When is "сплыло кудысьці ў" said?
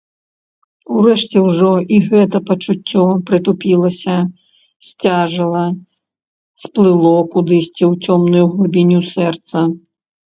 6.63-8.09